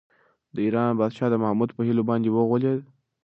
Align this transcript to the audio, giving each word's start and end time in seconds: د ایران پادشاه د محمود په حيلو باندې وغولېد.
د 0.53 0.55
ایران 0.65 0.91
پادشاه 0.99 1.29
د 1.31 1.35
محمود 1.43 1.69
په 1.73 1.81
حيلو 1.87 2.03
باندې 2.09 2.29
وغولېد. 2.31 2.79